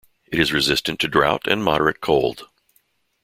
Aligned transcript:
It 0.31 0.39
is 0.39 0.51
resistant 0.51 0.99
to 1.01 1.07
drought 1.07 1.45
and 1.45 1.63
moderate 1.63 2.01
cold. 2.01 2.47